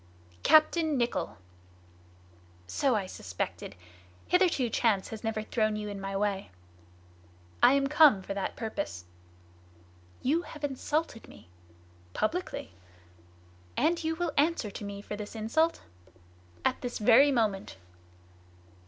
[0.41, 1.37] "Captain Nicholl!"
[2.65, 3.75] "So I suspected.
[4.25, 6.49] Hitherto chance has never thrown you in my way."
[7.61, 9.05] "I am come for that purpose."
[10.23, 11.49] "You have insulted me."
[12.15, 12.71] "Publicly!"
[13.77, 15.81] "And you will answer to me for this insult?"
[16.65, 17.77] "At this very moment."